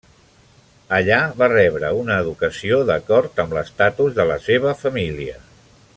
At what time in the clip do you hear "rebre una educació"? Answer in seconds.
1.51-2.81